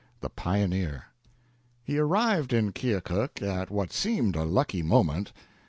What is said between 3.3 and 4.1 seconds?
at what